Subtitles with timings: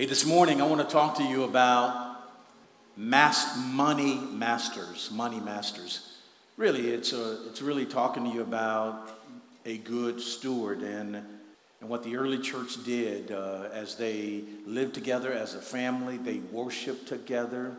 [0.00, 2.22] Hey, this morning I want to talk to you about
[2.96, 6.16] mass money masters, money masters.
[6.56, 9.10] Really, it's, a, it's really talking to you about
[9.66, 15.34] a good steward and, and what the early church did uh, as they lived together
[15.34, 17.76] as a family, they worshiped together,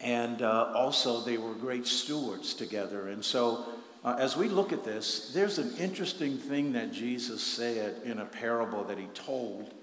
[0.00, 3.08] and uh, also they were great stewards together.
[3.08, 3.64] And so,
[4.04, 8.26] uh, as we look at this, there's an interesting thing that Jesus said in a
[8.26, 9.74] parable that he told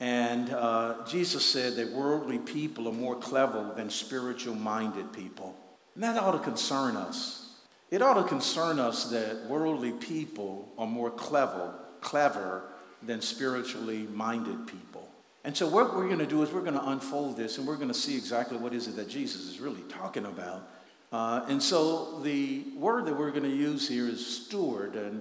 [0.00, 5.54] and uh, Jesus said that worldly people are more clever than spiritual minded people.
[5.94, 7.54] And that ought to concern us.
[7.90, 12.62] It ought to concern us that worldly people are more clever, clever
[13.02, 15.06] than spiritually minded people.
[15.44, 17.76] And so what we're going to do is we're going to unfold this and we're
[17.76, 20.68] going to see exactly what is it that Jesus is really talking about.
[21.12, 24.94] Uh, and so the word that we're going to use here is steward.
[24.94, 25.20] And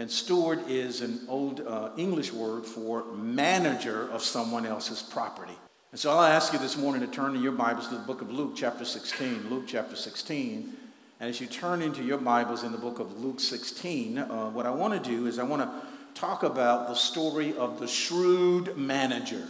[0.00, 5.52] and steward is an old uh, English word for manager of someone else's property.
[5.92, 8.22] And so I'll ask you this morning to turn in your Bibles to the book
[8.22, 9.50] of Luke, chapter 16.
[9.50, 10.72] Luke, chapter 16.
[11.20, 14.64] And as you turn into your Bibles in the book of Luke 16, uh, what
[14.64, 18.78] I want to do is I want to talk about the story of the shrewd
[18.78, 19.48] manager.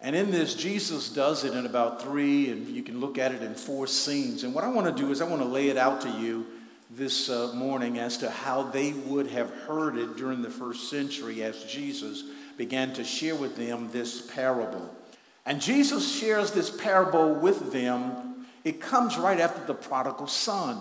[0.00, 3.42] And in this, Jesus does it in about three, and you can look at it
[3.42, 4.44] in four scenes.
[4.44, 6.46] And what I want to do is I want to lay it out to you
[6.90, 11.42] this uh, morning as to how they would have heard it during the first century
[11.42, 12.24] as Jesus
[12.56, 14.92] began to share with them this parable.
[15.46, 18.46] And Jesus shares this parable with them.
[18.64, 20.78] It comes right after the prodigal son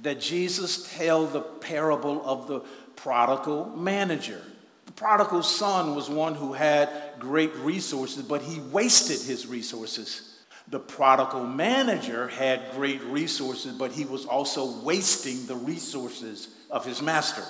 [0.00, 2.60] that Jesus tell the parable of the
[2.94, 4.40] prodigal manager.
[4.86, 10.27] The prodigal son was one who had great resources, but he wasted his resources.
[10.70, 17.00] The prodigal manager had great resources, but he was also wasting the resources of his
[17.00, 17.42] master.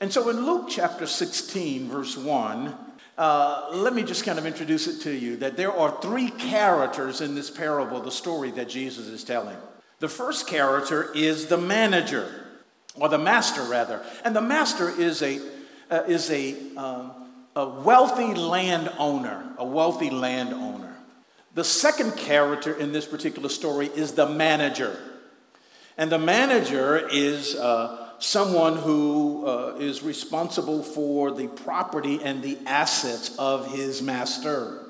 [0.00, 2.74] And so in Luke chapter 16, verse 1,
[3.18, 7.20] uh, let me just kind of introduce it to you that there are three characters
[7.20, 9.56] in this parable, the story that Jesus is telling.
[9.98, 12.32] The first character is the manager,
[12.94, 14.04] or the master rather.
[14.24, 15.40] And the master is a,
[15.90, 17.10] uh, is a, uh,
[17.56, 20.77] a wealthy landowner, a wealthy landowner.
[21.54, 24.98] The second character in this particular story is the manager.
[25.96, 32.58] And the manager is uh, someone who uh, is responsible for the property and the
[32.66, 34.84] assets of his master.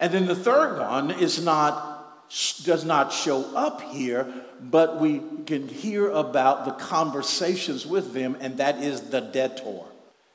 [0.00, 2.28] And then the third one is not,
[2.64, 8.56] does not show up here, but we can hear about the conversations with them, and
[8.56, 9.82] that is the debtor.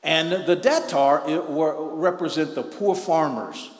[0.02, 3.70] And the debtor represent the poor farmers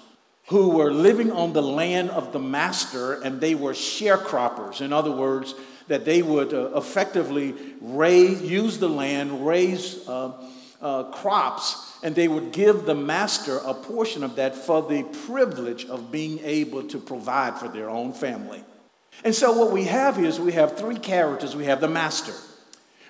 [0.48, 4.80] who were living on the land of the master and they were sharecroppers.
[4.80, 5.54] In other words,
[5.88, 10.32] that they would uh, effectively raise, use the land, raise uh,
[10.80, 15.84] uh, crops, and they would give the master a portion of that for the privilege
[15.86, 18.62] of being able to provide for their own family.
[19.24, 22.34] And so, what we have is we have three characters we have the master,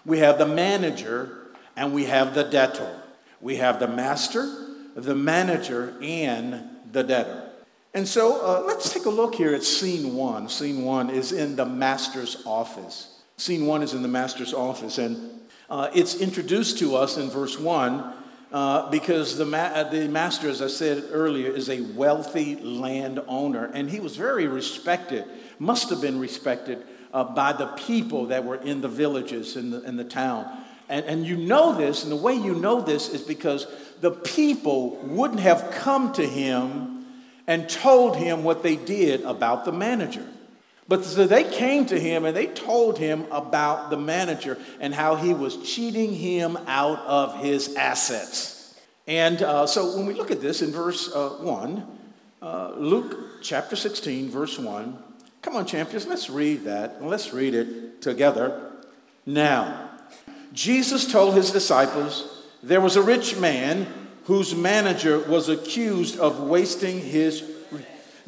[0.07, 3.03] we have the manager, and we have the debtor.
[3.41, 4.49] We have the master,
[4.97, 7.51] the manager, and the debtor.
[7.95, 10.49] And so uh, let's take a look here at scene one.
[10.49, 13.21] Scene one is in the master's office.
[13.37, 15.41] Scene one is in the master's office, and
[15.71, 18.13] uh, it's introduced to us in verse one
[18.53, 23.71] uh, because the, ma- uh, the master, as I said earlier, is a wealthy landowner,
[23.73, 25.25] and he was very respected,
[25.59, 29.83] must have been respected uh, by the people that were in the villages in the,
[29.83, 30.65] in the town.
[30.89, 33.67] And, and you know this, and the way you know this is because
[34.01, 37.07] the people wouldn't have come to him
[37.47, 40.27] and told him what they did about the manager.
[40.87, 45.17] But so they came to him and they told him about the manager and how
[45.17, 48.75] he was cheating him out of his assets.
[49.07, 51.99] And uh, so when we look at this in verse uh, 1,
[52.41, 54.99] uh, Luke chapter 16, verse 1,
[55.43, 57.03] come on, champions, let's read that.
[57.03, 58.73] Let's read it together.
[59.27, 59.88] Now,
[60.53, 63.87] Jesus told his disciples, there was a rich man
[64.25, 67.43] whose manager was accused of wasting his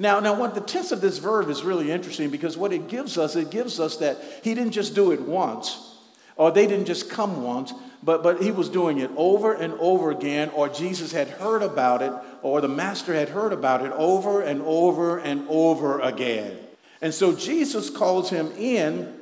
[0.00, 3.18] now, now what the tense of this verb is really interesting because what it gives
[3.18, 5.94] us, it gives us that he didn't just do it once,
[6.36, 10.10] or they didn't just come once, but, but he was doing it over and over
[10.10, 14.40] again, or Jesus had heard about it, or the master had heard about it over
[14.40, 16.56] and over and over again.
[17.02, 19.19] And so Jesus calls him in,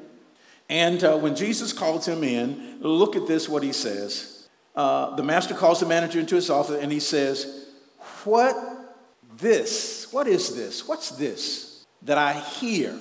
[0.69, 4.49] and uh, when Jesus calls him in, look at this, what he says.
[4.75, 7.69] Uh, the master calls the manager into his office and he says,
[8.25, 8.57] What
[9.39, 10.13] this?
[10.13, 10.87] What is this?
[10.87, 12.97] What's this that I hear?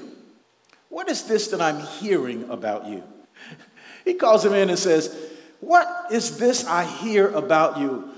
[0.89, 3.03] What is this that I'm hearing about you?
[4.05, 5.15] he calls him in and says,
[5.59, 8.09] What is this I hear about you?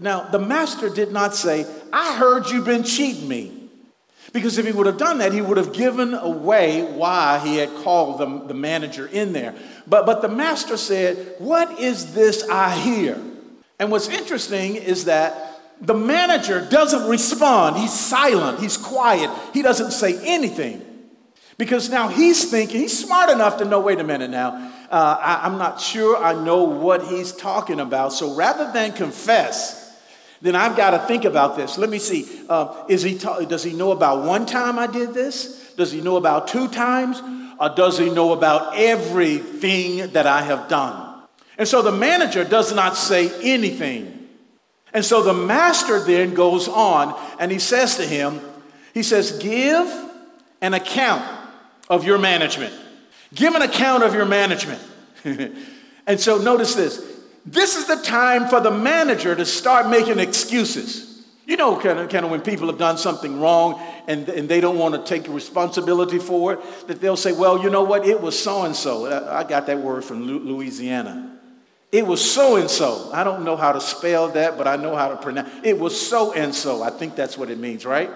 [0.00, 3.55] Now, the master did not say, I heard you've been cheating me.
[4.32, 7.74] Because if he would have done that, he would have given away why he had
[7.82, 9.54] called the, the manager in there.
[9.86, 13.20] But, but the master said, What is this I hear?
[13.78, 17.76] And what's interesting is that the manager doesn't respond.
[17.76, 20.82] He's silent, he's quiet, he doesn't say anything.
[21.58, 25.46] Because now he's thinking, he's smart enough to know wait a minute now, uh, I,
[25.46, 28.12] am not sure I know what he's talking about.
[28.12, 29.85] So rather than confess,
[30.42, 31.78] then I've got to think about this.
[31.78, 32.26] Let me see.
[32.48, 35.72] Uh, is he ta- does he know about one time I did this?
[35.74, 37.22] Does he know about two times?
[37.58, 41.22] Or does he know about everything that I have done?
[41.58, 44.28] And so the manager does not say anything.
[44.92, 48.40] And so the master then goes on and he says to him,
[48.94, 49.86] he says, Give
[50.60, 51.24] an account
[51.88, 52.74] of your management.
[53.34, 54.82] Give an account of your management.
[56.06, 57.15] and so notice this.
[57.46, 61.24] This is the time for the manager to start making excuses.
[61.46, 64.60] You know, kind of, kind of when people have done something wrong and, and they
[64.60, 68.20] don't want to take responsibility for it, that they'll say, well, you know what, it
[68.20, 69.06] was so and so.
[69.30, 71.38] I got that word from Louisiana.
[71.92, 73.10] It was so and so.
[73.12, 75.78] I don't know how to spell that, but I know how to pronounce it.
[75.78, 76.82] was so and so.
[76.82, 78.10] I think that's what it means, right?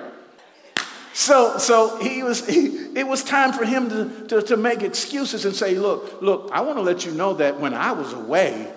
[1.12, 2.66] So, so he was, he,
[2.96, 6.62] it was time for him to, to, to make excuses and say, look, look, I
[6.62, 8.72] want to let you know that when I was away,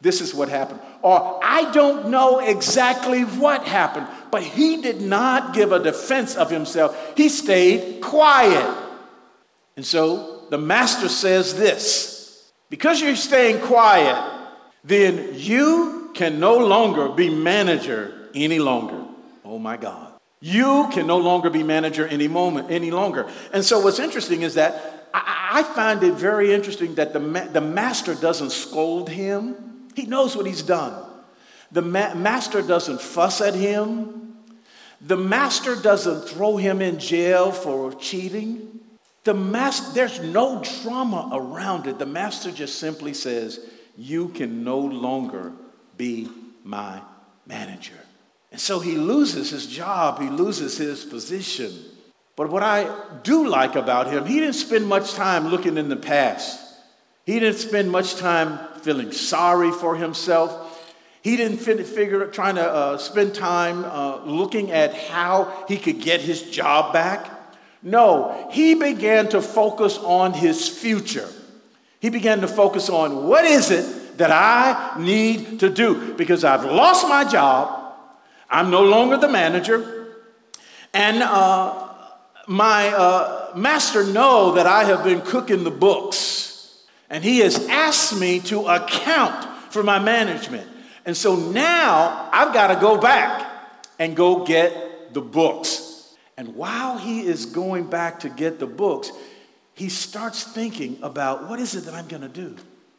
[0.00, 0.80] this is what happened.
[1.02, 6.50] Or I don't know exactly what happened, but he did not give a defense of
[6.50, 6.96] himself.
[7.16, 8.76] He stayed quiet.
[9.76, 14.48] And so the master says this because you're staying quiet,
[14.84, 19.04] then you can no longer be manager any longer.
[19.44, 20.12] Oh my God.
[20.40, 23.28] You can no longer be manager any moment any longer.
[23.52, 27.46] And so what's interesting is that I, I find it very interesting that the, ma-
[27.46, 29.67] the master doesn't scold him
[29.98, 30.94] he knows what he's done.
[31.72, 34.36] The ma- master doesn't fuss at him.
[35.00, 38.78] The master doesn't throw him in jail for cheating.
[39.24, 41.98] The master, there's no drama around it.
[41.98, 43.58] The master just simply says,
[43.96, 45.52] You can no longer
[45.96, 46.28] be
[46.62, 47.02] my
[47.44, 47.98] manager.
[48.52, 51.72] And so he loses his job, he loses his position.
[52.36, 52.88] But what I
[53.24, 56.67] do like about him, he didn't spend much time looking in the past.
[57.28, 60.94] He didn't spend much time feeling sorry for himself.
[61.20, 66.22] He didn't figure trying to uh, spend time uh, looking at how he could get
[66.22, 67.30] his job back.
[67.82, 71.28] No, he began to focus on his future.
[72.00, 76.64] He began to focus on what is it that I need to do because I've
[76.64, 77.92] lost my job.
[78.48, 80.14] I'm no longer the manager.
[80.94, 81.92] And uh,
[82.46, 86.47] my uh, master know that I have been cooking the books.
[87.10, 90.68] And he has asked me to account for my management.
[91.04, 93.50] And so now I've got to go back
[93.98, 96.14] and go get the books.
[96.36, 99.10] And while he is going back to get the books,
[99.74, 102.56] he starts thinking about what is it that I'm going to do?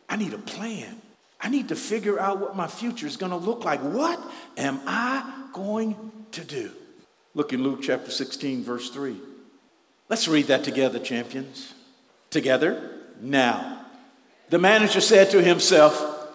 [0.08, 1.02] I need a plan.
[1.40, 3.80] I need to figure out what my future is going to look like.
[3.82, 4.20] What
[4.58, 5.96] am I going
[6.32, 6.72] to do?
[7.34, 9.16] Look in Luke chapter 16, verse 3.
[10.10, 11.74] Let's read that together, champions.
[12.30, 12.92] Together,
[13.22, 13.79] now.
[14.50, 16.34] The manager said to himself,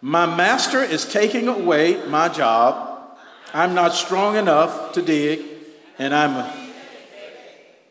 [0.00, 3.18] My master is taking away my job.
[3.52, 5.40] I'm not strong enough to dig,
[5.98, 6.50] and I'm.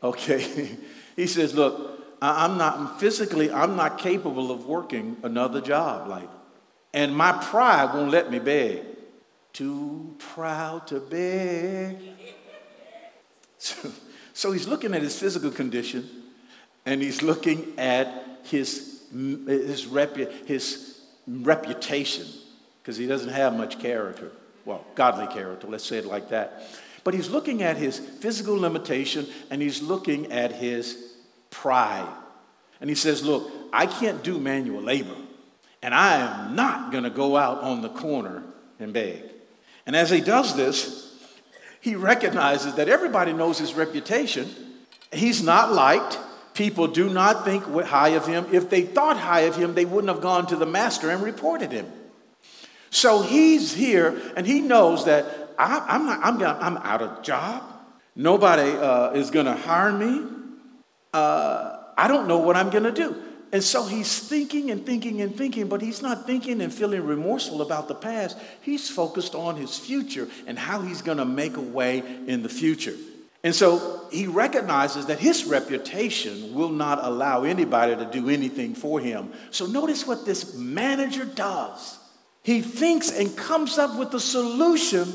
[0.03, 0.77] Okay.
[1.15, 6.07] he says, Look, I'm not physically, I'm not capable of working another job.
[6.07, 6.29] Like,
[6.93, 8.85] and my pride won't let me beg.
[9.53, 11.97] Too proud to beg.
[13.59, 13.91] So,
[14.33, 16.16] so he's looking at his physical condition
[16.87, 22.25] and he's looking at his, his, repu- his reputation
[22.81, 24.31] because he doesn't have much character.
[24.63, 26.63] Well, godly character, let's say it like that.
[27.03, 31.13] But he's looking at his physical limitation and he's looking at his
[31.49, 32.07] pride.
[32.79, 35.15] And he says, Look, I can't do manual labor,
[35.81, 38.43] and I am not going to go out on the corner
[38.79, 39.23] and beg.
[39.85, 41.17] And as he does this,
[41.81, 44.47] he recognizes that everybody knows his reputation.
[45.11, 46.17] He's not liked,
[46.57, 48.47] People do not think high of him.
[48.51, 51.71] If they thought high of him, they wouldn't have gone to the master and reported
[51.71, 51.85] him.
[52.89, 57.21] So he's here and he knows that I, am not, I'm, gonna, I'm out of
[57.21, 57.61] job.
[58.15, 60.25] Nobody uh, is going to hire me.
[61.13, 63.15] Uh, I don't know what I'm going to do.
[63.51, 67.61] And so he's thinking and thinking and thinking, but he's not thinking and feeling remorseful
[67.61, 68.35] about the past.
[68.61, 72.49] He's focused on his future and how he's going to make a way in the
[72.49, 72.95] future.
[73.43, 78.99] And so he recognizes that his reputation will not allow anybody to do anything for
[78.99, 79.31] him.
[79.51, 81.99] So notice what this manager does.
[82.43, 85.11] He thinks and comes up with a solution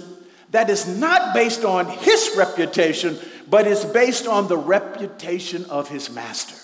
[0.50, 6.10] that is not based on his reputation, but is based on the reputation of his
[6.10, 6.56] master.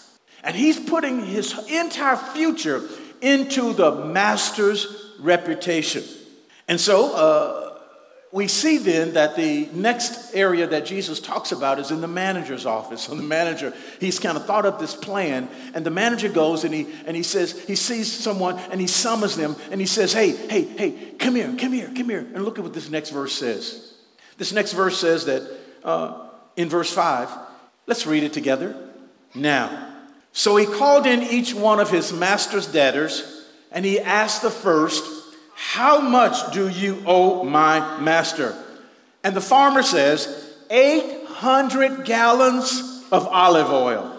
[0.45, 2.83] And he's putting his entire future
[3.21, 6.05] into the master's reputation.
[6.69, 7.68] And so uh,
[8.31, 12.67] we see then that the next area that Jesus talks about is in the manager's
[12.67, 13.03] office.
[13.03, 16.75] So the manager, he's kind of thought up this plan, and the manager goes and
[16.75, 20.31] he and he says, he sees someone and he summons them and he says, Hey,
[20.33, 22.27] hey, hey, come here, come here, come here.
[22.35, 23.95] And look at what this next verse says.
[24.37, 25.51] This next verse says that
[25.83, 27.31] uh, in verse 5,
[27.87, 28.77] let's read it together.
[29.35, 29.97] Now,
[30.33, 35.18] so he called in each one of his master's debtors, and he asked the first,
[35.61, 38.57] how much do you owe my master?
[39.25, 44.17] And the farmer says, 800 gallons of olive oil.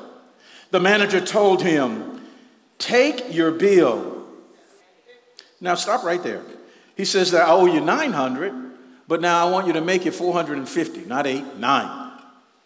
[0.72, 2.22] The manager told him,
[2.78, 4.28] Take your bill.
[5.62, 6.44] Now, stop right there.
[6.98, 8.54] He says that I owe you 900,
[9.08, 12.12] but now I want you to make it 450, not 8, 9.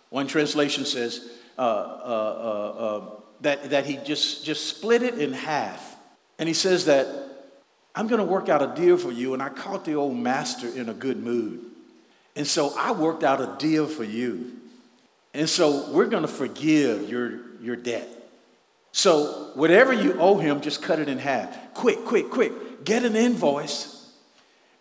[0.09, 3.09] One translation says uh, uh, uh, uh
[3.41, 5.95] that, that he just, just split it in half.
[6.39, 7.22] And he says that
[7.95, 9.33] I'm going to work out a deal for you.
[9.33, 11.63] And I caught the old master in a good mood.
[12.35, 14.53] And so I worked out a deal for you.
[15.33, 18.09] And so we're going to forgive your, your debt.
[18.91, 21.73] So whatever you owe him, just cut it in half.
[21.73, 22.85] Quick, quick, quick.
[22.85, 24.12] Get an invoice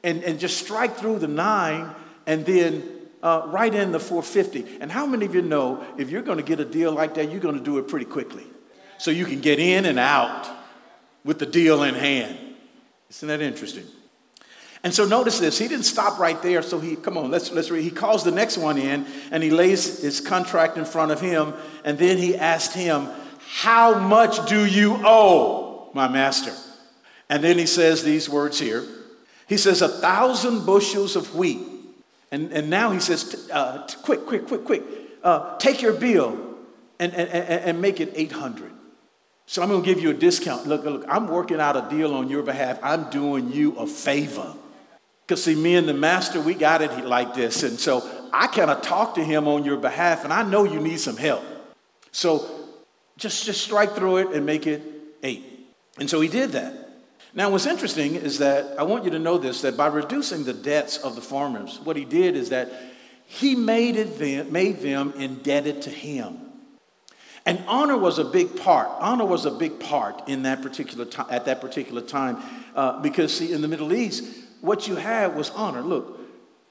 [0.03, 1.95] and, and just strike through the nine
[2.27, 2.83] and then
[3.23, 4.79] uh, write in the 450.
[4.81, 7.31] And how many of you know if you're going to get a deal like that,
[7.31, 8.47] you're going to do it pretty quickly
[8.99, 10.49] so you can get in and out
[11.25, 12.39] with the deal in hand?
[13.13, 13.85] Isn't that interesting?
[14.83, 15.59] And so notice this.
[15.59, 16.63] He didn't stop right there.
[16.63, 17.85] So he, come on, let's, let's read.
[17.85, 21.53] He calls the next one in and he lays his contract in front of him.
[21.85, 26.55] And then he asked him, How much do you owe my master?
[27.29, 28.83] And then he says these words here.
[29.47, 31.61] He says, A thousand bushels of wheat.
[32.31, 34.83] And, and now he says, uh, Quick, quick, quick, quick.
[35.23, 36.57] Uh, take your bill
[36.99, 38.72] and, and, and make it 800.
[39.53, 40.67] So I'm going to give you a discount.
[40.67, 42.79] Look, look, I'm working out a deal on your behalf.
[42.83, 44.55] I'm doing you a favor.
[45.27, 47.63] Because, see, me and the master, we got it like this.
[47.63, 50.81] And so I kind of talk to him on your behalf, and I know you
[50.81, 51.43] need some help.
[52.13, 52.49] So
[53.19, 54.81] just, just strike through it and make it
[55.23, 55.45] eight.
[55.99, 56.89] And so he did that.
[57.35, 60.55] Now, what's interesting is that I want you to know this that by reducing the
[60.55, 62.73] debts of the farmers, what he did is that
[63.27, 66.52] he made, it them, made them indebted to him.
[67.45, 68.89] And honor was a big part.
[69.01, 72.39] Honor was a big part in that particular time, at that particular time,
[72.75, 74.25] uh, because see, in the Middle East,
[74.61, 75.83] what you had was honor.
[75.83, 76.21] Look,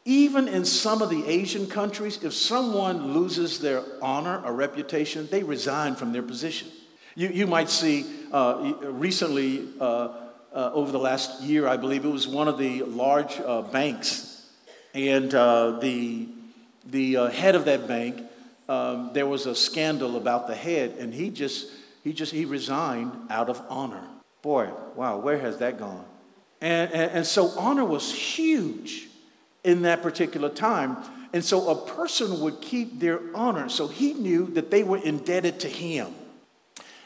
[0.06, 5.44] even in some of the Asian countries, if someone loses their honor or reputation, they
[5.44, 6.70] resign from their position.
[7.16, 10.10] You, you might see uh, recently, uh,
[10.54, 14.50] uh over the last year, I believe it was one of the large uh, banks,
[14.94, 16.30] and uh, the
[16.86, 18.26] the head of that bank
[18.72, 21.70] um, there was a scandal about the head, and he just
[22.06, 24.08] he just he resigned out of honor.
[24.42, 26.06] Boy, wow, where has that gone?
[26.62, 29.10] And, and, and so honor was huge
[29.66, 30.96] in that particular time.
[31.34, 33.68] And so a person would keep their honor.
[33.68, 36.14] So he knew that they were indebted to him.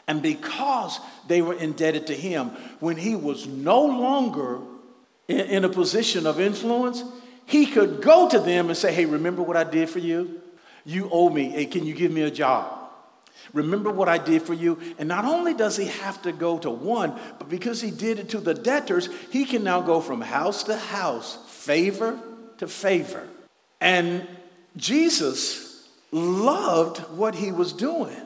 [0.06, 4.60] And because they were indebted to him, when he was no longer
[5.26, 7.02] in, in, a position of influence,
[7.44, 10.42] he could go to them and say, Hey, remember what I did for you?
[10.86, 11.50] You owe me.
[11.50, 12.72] Hey, can you give me a job?
[13.52, 14.78] Remember what I did for you?
[14.98, 18.28] And not only does he have to go to one, but because he did it
[18.30, 22.18] to the debtors, he can now go from house to house, favor
[22.58, 23.26] to favor.
[23.80, 24.26] And
[24.76, 28.16] Jesus loved what he was doing.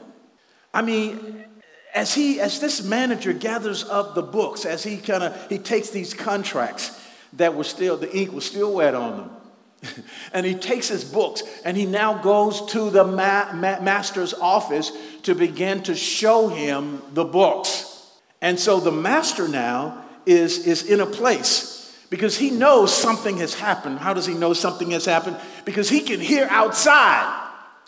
[0.73, 1.45] I mean,
[1.93, 5.89] as he as this manager gathers up the books, as he kind of he takes
[5.89, 6.97] these contracts
[7.33, 9.40] that were still the ink was still wet on them
[10.33, 14.91] and he takes his books and he now goes to the ma- ma- master's office
[15.23, 18.09] to begin to show him the books.
[18.41, 21.77] And so the master now is, is in a place
[22.09, 23.99] because he knows something has happened.
[23.99, 25.37] How does he know something has happened?
[25.65, 27.39] Because he can hear outside.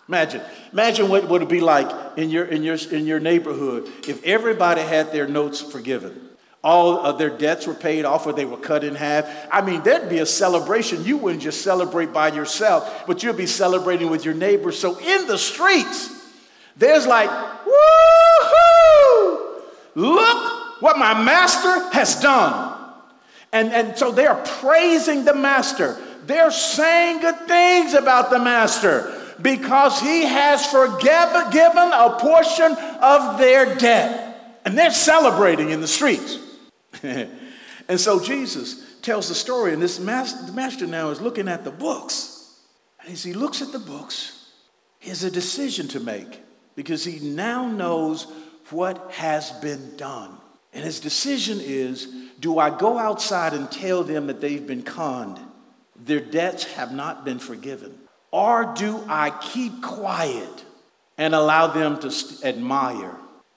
[0.08, 4.22] Imagine, imagine what would it be like in your, in, your, in your neighborhood if
[4.24, 6.28] everybody had their notes forgiven
[6.64, 9.28] all of their debts were paid off or they were cut in half.
[9.52, 11.04] I mean, there'd be a celebration.
[11.04, 14.78] You wouldn't just celebrate by yourself, but you'd be celebrating with your neighbors.
[14.78, 16.08] So in the streets,
[16.76, 17.74] there's like, woohoo!
[19.94, 22.80] Look what my master has done.
[23.52, 25.98] And, and so they're praising the master.
[26.24, 33.38] They're saying good things about the master because he has forgiven given a portion of
[33.38, 34.60] their debt.
[34.64, 36.38] And they're celebrating in the streets.
[37.02, 41.70] and so Jesus tells the story, and this master, master now is looking at the
[41.70, 42.58] books.
[43.00, 44.50] And as he looks at the books,
[44.98, 46.40] he has a decision to make
[46.74, 48.26] because he now knows
[48.70, 50.38] what has been done.
[50.72, 52.08] And his decision is
[52.40, 55.38] do I go outside and tell them that they've been conned?
[55.96, 57.98] Their debts have not been forgiven.
[58.30, 60.64] Or do I keep quiet
[61.16, 63.14] and allow them to admire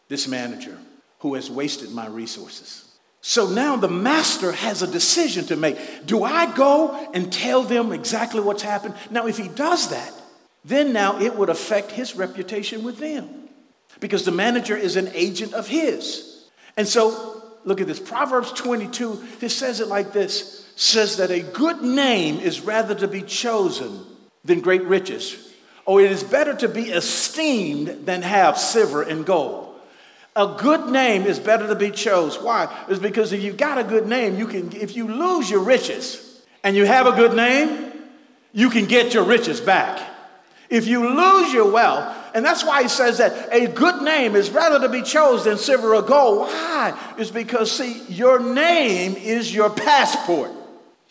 [0.08, 0.77] this manager
[1.20, 2.87] who has wasted my resources?
[3.21, 5.77] So now the master has a decision to make.
[6.05, 8.95] Do I go and tell them exactly what's happened?
[9.09, 10.13] Now, if he does that,
[10.63, 13.50] then now it would affect his reputation with them
[14.00, 16.45] because the manager is an agent of his.
[16.75, 21.41] And so, look at this Proverbs 22, it says it like this says that a
[21.41, 24.05] good name is rather to be chosen
[24.45, 25.51] than great riches.
[25.88, 29.66] Oh, it is better to be esteemed than have silver and gold.
[30.38, 32.39] A good name is better to be chose.
[32.39, 32.72] Why?
[32.88, 36.44] It's because if you've got a good name, you can, if you lose your riches
[36.63, 37.91] and you have a good name,
[38.53, 40.00] you can get your riches back.
[40.70, 44.51] If you lose your wealth, and that's why he says that a good name is
[44.51, 46.41] rather to be chose than silver or gold.
[46.41, 47.15] Why?
[47.17, 50.51] It's because, see, your name is your passport.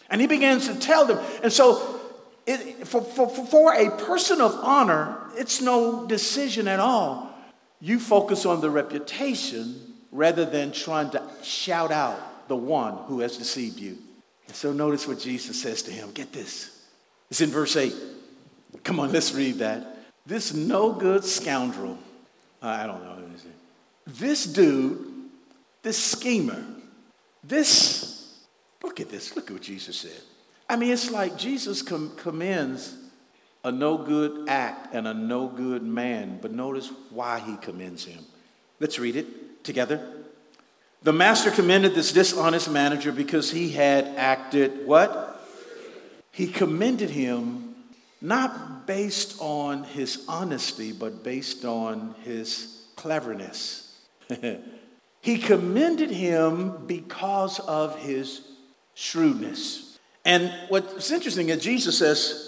[0.09, 1.19] And he begins to tell them.
[1.43, 2.01] And so,
[2.47, 7.26] it, for, for, for a person of honor, it's no decision at all.
[7.87, 13.37] You focus on the reputation rather than trying to shout out the one who has
[13.37, 13.99] deceived you.
[14.47, 16.11] And so, notice what Jesus says to him.
[16.13, 16.87] Get this.
[17.31, 17.95] It's in verse 8.
[18.85, 19.97] Come on, let's read that.
[20.25, 21.99] This no good scoundrel,
[22.63, 23.17] uh, I don't know.
[24.07, 25.29] This dude,
[25.83, 26.65] this schemer,
[27.43, 28.17] this
[28.87, 29.35] Look at this.
[29.37, 30.23] Look at what Jesus said.
[30.69, 32.95] I mean, it's like Jesus com- commends
[33.67, 38.25] a no good act and a no good man, but notice why he commends him.
[38.79, 40.09] Let's read it together.
[41.03, 45.45] The master commended this dishonest manager because he had acted what?
[46.31, 47.75] He commended him
[48.21, 53.99] not based on his honesty, but based on his cleverness.
[55.21, 58.43] he commended him because of his
[58.95, 59.99] shrewdness.
[60.25, 62.46] And what's interesting is Jesus says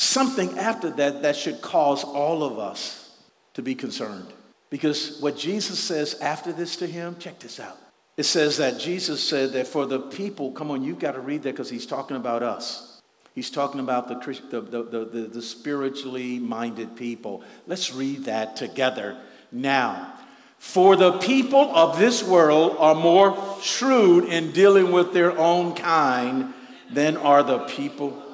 [0.00, 3.10] something after that that should cause all of us
[3.52, 4.32] to be concerned.
[4.70, 7.76] Because what Jesus says after this to him, check this out.
[8.16, 11.42] It says that Jesus said that for the people, come on, you've got to read
[11.42, 13.00] that because he's talking about us.
[13.34, 14.14] He's talking about the,
[14.50, 17.42] the, the, the, the spiritually minded people.
[17.66, 19.18] Let's read that together
[19.52, 20.14] now.
[20.58, 26.52] For the people of this world are more shrewd in dealing with their own kind
[26.90, 28.29] than are the people.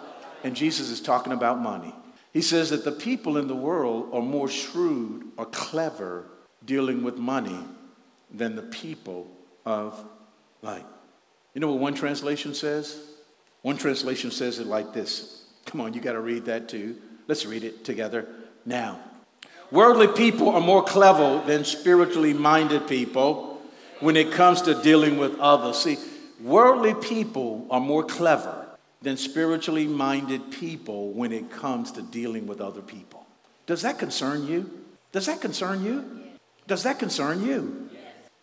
[0.46, 1.92] And Jesus is talking about money.
[2.32, 6.24] He says that the people in the world are more shrewd or clever
[6.64, 7.59] dealing with money
[8.32, 9.26] than the people
[9.64, 10.00] of
[10.62, 10.87] light.
[11.52, 12.96] You know what one translation says?
[13.62, 15.46] One translation says it like this.
[15.64, 16.94] Come on, you got to read that too.
[17.26, 18.28] Let's read it together
[18.64, 19.00] now.
[19.72, 23.61] Worldly people are more clever than spiritually minded people
[23.98, 25.78] when it comes to dealing with others.
[25.78, 25.98] See,
[26.40, 28.65] worldly people are more clever
[29.07, 33.25] than spiritually minded people when it comes to dealing with other people.
[33.64, 34.69] Does that concern you?
[35.12, 36.25] Does that concern you?
[36.66, 37.88] Does that concern you?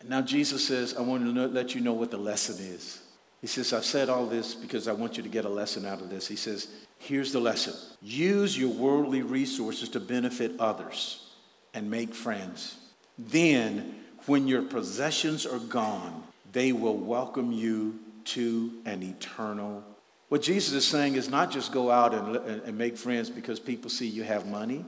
[0.07, 3.01] Now, Jesus says, I want to let you know what the lesson is.
[3.41, 5.99] He says, I've said all this because I want you to get a lesson out
[5.99, 6.29] of this.
[6.29, 11.29] He says, Here's the lesson use your worldly resources to benefit others
[11.73, 12.77] and make friends.
[13.19, 16.23] Then, when your possessions are gone,
[16.53, 19.83] they will welcome you to an eternal.
[20.33, 23.91] What Jesus is saying is not just go out and, and make friends because people
[23.91, 24.83] see you have money.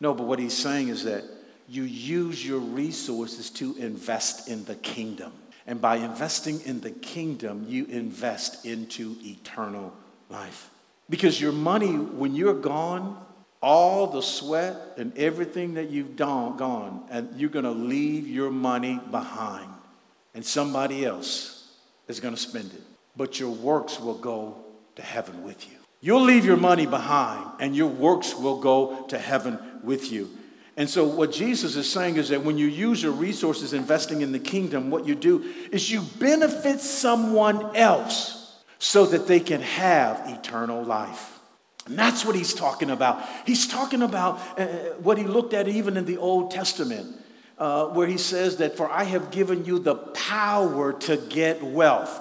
[0.00, 1.22] No, but what he's saying is that
[1.68, 5.30] you use your resources to invest in the kingdom.
[5.68, 9.94] And by investing in the kingdom, you invest into eternal
[10.30, 10.68] life.
[11.08, 13.24] Because your money, when you're gone,
[13.62, 18.50] all the sweat and everything that you've done, gone, and you're going to leave your
[18.50, 19.70] money behind.
[20.34, 21.72] And somebody else
[22.08, 22.82] is going to spend it.
[23.16, 24.64] But your works will go
[24.98, 25.76] to heaven with you.
[26.00, 30.28] You'll leave your money behind, and your works will go to heaven with you.
[30.76, 34.32] And so, what Jesus is saying is that when you use your resources investing in
[34.32, 40.20] the kingdom, what you do is you benefit someone else so that they can have
[40.26, 41.38] eternal life.
[41.86, 43.24] And that's what he's talking about.
[43.46, 44.66] He's talking about uh,
[44.98, 47.16] what he looked at even in the Old Testament,
[47.56, 52.20] uh, where he says that, For I have given you the power to get wealth,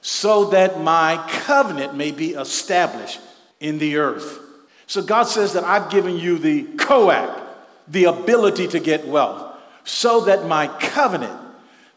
[0.00, 3.20] so that my covenant may be established
[3.60, 4.38] in the earth.
[4.86, 7.42] So God says that I've given you the coac,
[7.88, 11.48] the ability to get wealth, so that my covenant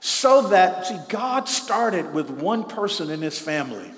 [0.01, 3.89] so that, see, God started with one person in his family.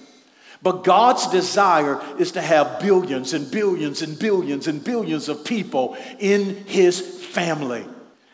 [0.61, 5.97] But God's desire is to have billions and billions and billions and billions of people
[6.19, 7.85] in his family.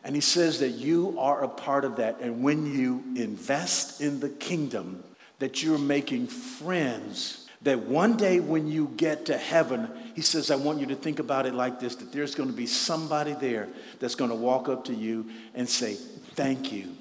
[0.04, 2.22] And he says that you are a part of that.
[2.22, 5.04] And when you invest in the kingdom,
[5.40, 7.48] that you're making friends.
[7.64, 11.20] That one day when you get to heaven, he says, I want you to think
[11.20, 13.68] about it like this that there's going to be somebody there
[14.00, 15.96] that's going to walk up to you and say,
[16.36, 16.96] Thank you.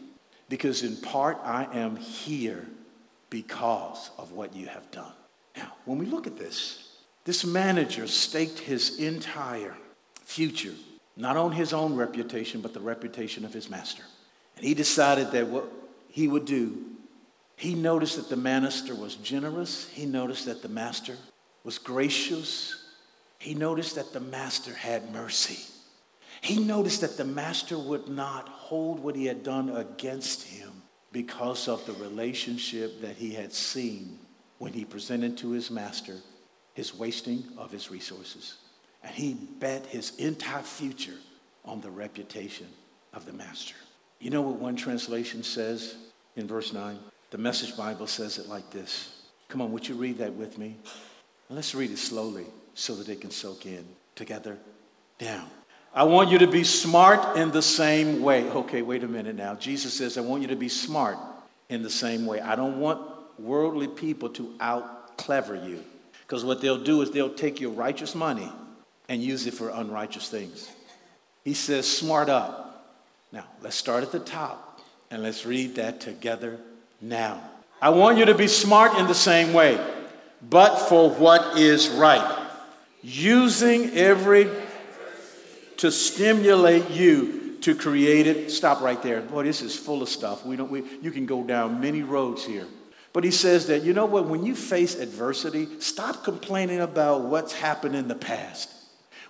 [0.48, 2.66] Because in part, I am here
[3.30, 5.12] because of what you have done.
[5.56, 6.88] Now, when we look at this,
[7.24, 9.76] this manager staked his entire
[10.24, 10.74] future,
[11.16, 14.02] not on his own reputation, but the reputation of his master.
[14.56, 15.70] And he decided that what
[16.08, 16.78] he would do,
[17.58, 19.88] he noticed that the master was generous.
[19.88, 21.16] He noticed that the master
[21.64, 22.84] was gracious.
[23.40, 25.58] He noticed that the master had mercy.
[26.40, 30.70] He noticed that the master would not hold what he had done against him
[31.10, 34.20] because of the relationship that he had seen
[34.58, 36.14] when he presented to his master
[36.74, 38.58] his wasting of his resources.
[39.02, 41.18] And he bet his entire future
[41.64, 42.68] on the reputation
[43.12, 43.74] of the master.
[44.20, 45.96] You know what one translation says
[46.36, 47.00] in verse 9?
[47.30, 49.22] The Message Bible says it like this.
[49.48, 50.76] Come on, would you read that with me?
[51.50, 54.58] let's read it slowly so that it can soak in together.
[55.18, 55.48] Down.
[55.94, 58.48] I want you to be smart in the same way.
[58.50, 59.54] Okay, wait a minute now.
[59.54, 61.16] Jesus says, I want you to be smart
[61.70, 62.40] in the same way.
[62.40, 63.00] I don't want
[63.38, 65.82] worldly people to out clever you.
[66.26, 68.52] Because what they'll do is they'll take your righteous money
[69.08, 70.70] and use it for unrighteous things.
[71.42, 72.94] He says, smart up.
[73.32, 76.60] Now, let's start at the top and let's read that together
[77.00, 77.42] now.
[77.80, 79.78] I want you to be smart in the same way,
[80.42, 82.46] but for what is right.
[83.02, 84.48] Using every
[85.78, 88.50] to stimulate you to create it.
[88.50, 89.20] Stop right there.
[89.20, 90.44] Boy, this is full of stuff.
[90.44, 92.66] We don't, we, you can go down many roads here.
[93.12, 97.52] But he says that, you know what, when you face adversity, stop complaining about what's
[97.52, 98.70] happened in the past.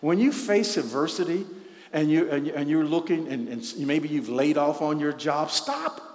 [0.01, 1.47] When you face adversity
[1.93, 5.51] and, you, and, and you're looking and, and maybe you've laid off on your job,
[5.51, 6.08] stop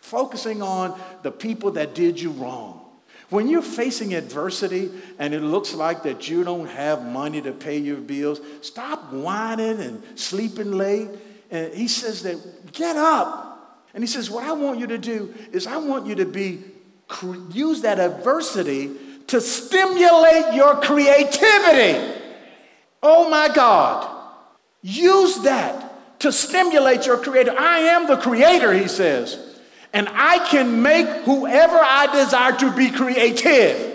[0.00, 2.80] focusing on the people that did you wrong.
[3.30, 7.78] When you're facing adversity and it looks like that you don't have money to pay
[7.78, 11.08] your bills, stop whining and sleeping late.
[11.50, 13.86] And he says that get up.
[13.94, 16.62] And he says, What I want you to do is I want you to be
[17.52, 18.90] use that adversity
[19.28, 22.20] to stimulate your creativity.
[23.02, 24.16] Oh my God.
[24.82, 27.54] Use that to stimulate your creator.
[27.56, 29.49] I am the creator, he says
[29.92, 33.86] and I can make whoever I desire to be creative.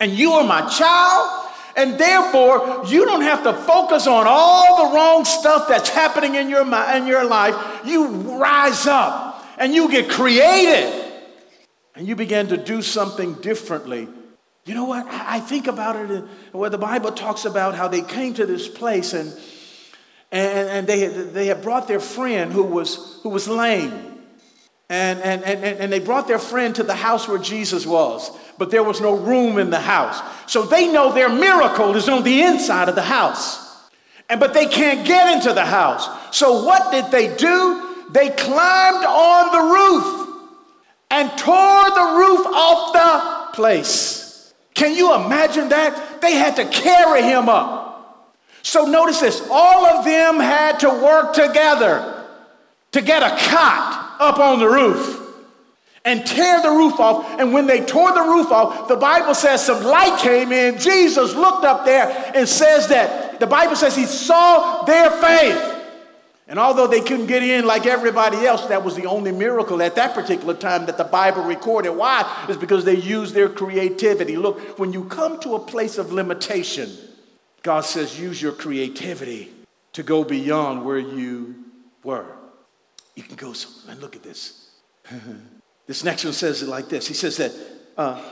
[0.00, 4.94] And you are my child, and therefore you don't have to focus on all the
[4.96, 7.54] wrong stuff that's happening in your, in your life.
[7.84, 8.06] You
[8.38, 11.04] rise up and you get creative
[11.94, 14.08] and you begin to do something differently.
[14.66, 15.06] You know what?
[15.08, 18.66] I think about it uh, where the Bible talks about how they came to this
[18.66, 19.32] place and,
[20.32, 24.15] and, and they, had, they had brought their friend who was, who was lame.
[24.88, 28.70] And, and, and, and they brought their friend to the house where Jesus was, but
[28.70, 30.20] there was no room in the house.
[30.50, 33.64] So they know their miracle is on the inside of the house.
[34.28, 36.08] And but they can't get into the house.
[36.36, 37.82] So what did they do?
[38.10, 40.26] They climbed on the roof
[41.10, 44.52] and tore the roof off the place.
[44.74, 46.20] Can you imagine that?
[46.20, 48.36] They had to carry him up.
[48.62, 52.24] So notice this all of them had to work together
[52.92, 55.22] to get a cot up on the roof
[56.04, 57.38] and tear the roof off.
[57.38, 60.78] And when they tore the roof off, the Bible says some light came in.
[60.78, 65.74] Jesus looked up there and says that the Bible says he saw their faith.
[66.48, 69.96] And although they couldn't get in like everybody else, that was the only miracle at
[69.96, 71.90] that particular time that the Bible recorded.
[71.90, 72.46] Why?
[72.48, 74.36] Is because they used their creativity.
[74.36, 76.88] Look, when you come to a place of limitation,
[77.62, 79.50] God says use your creativity
[79.94, 81.56] to go beyond where you
[82.04, 82.35] were.
[83.16, 83.94] You can go somewhere.
[83.94, 84.70] And look at this.
[85.86, 87.08] this next one says it like this.
[87.08, 87.52] He says that
[87.96, 88.22] uh,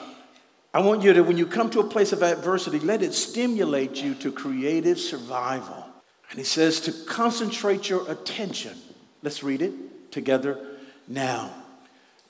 [0.72, 4.02] I want you to, when you come to a place of adversity, let it stimulate
[4.02, 5.86] you to creative survival.
[6.30, 8.76] And he says to concentrate your attention.
[9.22, 10.58] Let's read it together
[11.08, 11.54] now.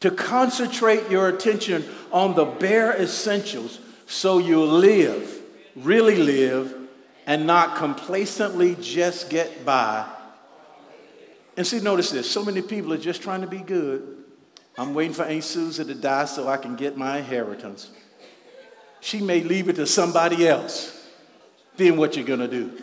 [0.00, 5.40] To concentrate your attention on the bare essentials so you'll live,
[5.74, 6.74] really live,
[7.26, 10.06] and not complacently just get by
[11.56, 14.24] and see, notice this so many people are just trying to be good.
[14.76, 17.90] I'm waiting for Aunt Susan to die so I can get my inheritance.
[19.00, 21.08] She may leave it to somebody else.
[21.76, 22.82] Then what you're going to do?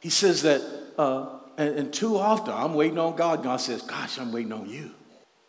[0.00, 0.62] He says that,
[0.96, 3.42] uh, and, and too often I'm waiting on God.
[3.42, 4.92] God says, Gosh, I'm waiting on you.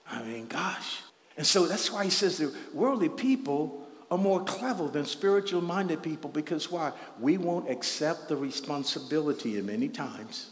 [0.10, 1.02] I mean, gosh.
[1.38, 6.04] And so that's why he says that worldly people are more clever than spiritual minded
[6.04, 6.92] people because why?
[7.20, 10.50] We won't accept the responsibility in many times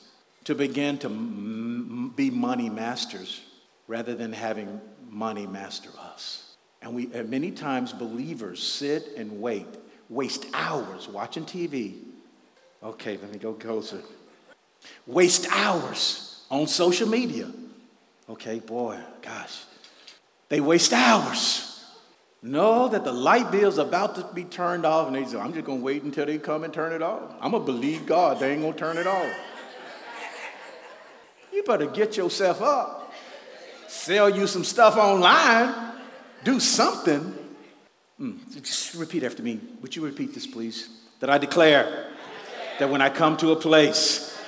[0.49, 3.41] to begin to m- be money masters
[3.88, 6.55] rather than having money master us.
[6.81, 9.67] And we, and many times, believers sit and wait,
[10.09, 11.99] waste hours watching TV.
[12.81, 14.01] Okay, let me go closer.
[15.05, 17.51] Waste hours on social media.
[18.27, 19.65] Okay, boy, gosh.
[20.47, 21.69] They waste hours
[22.41, 25.65] Know that the light bill's about to be turned off, and they say, I'm just
[25.65, 27.33] gonna wait until they come and turn it off.
[27.41, 29.29] I'm gonna believe God, they ain't gonna turn it off.
[31.60, 33.13] You better get yourself up,
[33.89, 35.91] sell you some stuff online,
[36.45, 37.36] do something.
[38.17, 39.60] Mm, just repeat after me.
[39.82, 40.88] Would you repeat this, please?
[41.19, 42.12] That I declare
[42.80, 44.39] that when I come to a place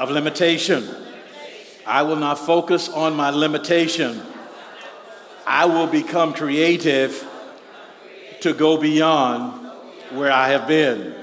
[0.00, 0.88] of limitation,
[1.86, 4.20] I will not focus on my limitation.
[5.46, 7.24] I will become creative
[8.40, 9.70] to go beyond
[10.10, 11.14] where I have been.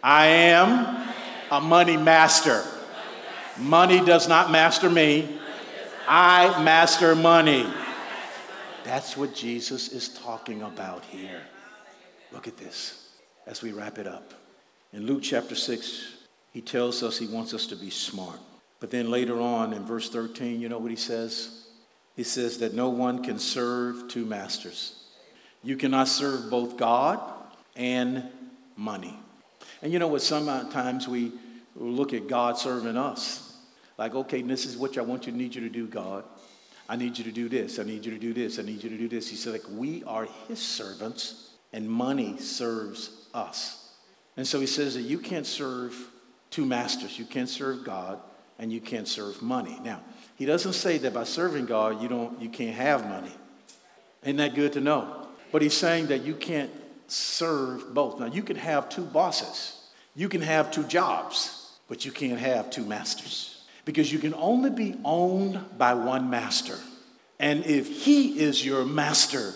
[0.00, 1.08] I am
[1.50, 2.64] a money master.
[3.58, 5.28] Money does not master me,
[6.08, 7.66] I master money.
[8.82, 11.40] That's what Jesus is talking about here.
[12.32, 13.08] Look at this
[13.46, 14.34] as we wrap it up.
[14.92, 16.14] In Luke chapter 6,
[16.52, 18.38] he tells us he wants us to be smart.
[18.80, 21.66] But then later on in verse 13, you know what he says?
[22.16, 25.04] He says that no one can serve two masters.
[25.62, 27.20] You cannot serve both God
[27.76, 28.24] and
[28.76, 29.18] money.
[29.80, 30.22] And you know what?
[30.22, 31.32] Sometimes we
[31.74, 33.43] look at God serving us.
[33.96, 36.24] Like, okay, this is what I want you, to need you to do, God.
[36.88, 37.78] I need you to do this.
[37.78, 38.58] I need you to do this.
[38.58, 39.28] I need you to do this.
[39.28, 43.92] He said, like, we are his servants, and money serves us.
[44.36, 45.96] And so he says that you can't serve
[46.50, 47.18] two masters.
[47.18, 48.20] You can't serve God
[48.58, 49.78] and you can't serve money.
[49.84, 50.00] Now,
[50.36, 53.32] he doesn't say that by serving God you don't you can't have money.
[54.22, 55.28] Isn't that good to know?
[55.52, 56.70] But he's saying that you can't
[57.06, 58.18] serve both.
[58.18, 62.70] Now, you can have two bosses, you can have two jobs, but you can't have
[62.70, 63.53] two masters
[63.84, 66.78] because you can only be owned by one master.
[67.38, 69.52] And if he is your master,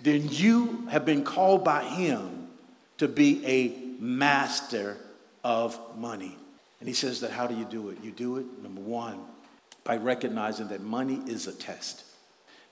[0.00, 2.48] then you have been called by him
[2.98, 4.96] to be a master
[5.44, 6.36] of money.
[6.80, 7.98] And he says that how do you do it?
[8.02, 9.20] You do it, number one,
[9.84, 12.04] by recognizing that money is a test.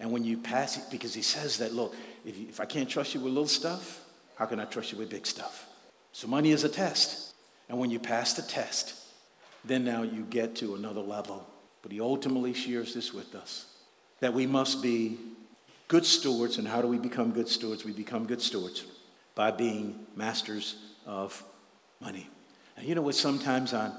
[0.00, 2.88] And when you pass it, because he says that, look, if, you, if I can't
[2.88, 4.02] trust you with little stuff,
[4.36, 5.66] how can I trust you with big stuff?
[6.12, 7.34] So money is a test.
[7.68, 8.94] And when you pass the test,
[9.64, 11.46] then now you get to another level.
[11.82, 13.66] But he ultimately shares this with us
[14.20, 15.18] that we must be
[15.88, 16.58] good stewards.
[16.58, 17.84] And how do we become good stewards?
[17.84, 18.84] We become good stewards
[19.34, 21.42] by being masters of
[22.00, 22.28] money.
[22.76, 23.14] And you know what?
[23.14, 23.92] Sometimes I,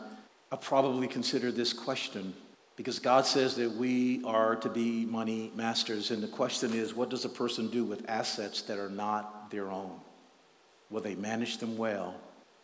[0.51, 2.33] I probably consider this question
[2.75, 6.11] because God says that we are to be money masters.
[6.11, 9.69] And the question is what does a person do with assets that are not their
[9.69, 9.99] own?
[10.89, 12.15] Will they manage them well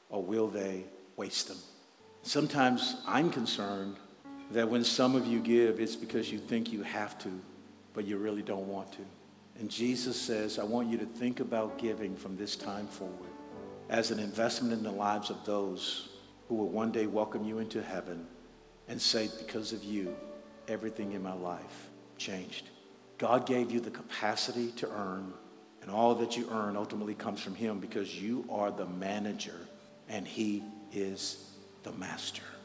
[0.10, 1.58] or will they waste them?
[2.28, 3.96] Sometimes I'm concerned
[4.52, 7.32] that when some of you give, it's because you think you have to,
[7.94, 9.06] but you really don't want to.
[9.62, 13.30] And Jesus says, I want you to think about giving from this time forward
[13.88, 16.10] as an investment in the lives of those
[16.50, 18.28] who will one day welcome you into heaven
[18.90, 20.14] and say, because of you,
[20.68, 21.88] everything in my life
[22.18, 22.68] changed.
[23.20, 25.32] God gave you the capacity to earn,
[25.82, 29.66] and all that you earn ultimately comes from Him because you are the manager
[30.10, 30.62] and He
[30.92, 31.54] is
[31.92, 32.57] the master.